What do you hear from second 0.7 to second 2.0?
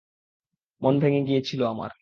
মন ভেঙে গিয়েছিল আমার।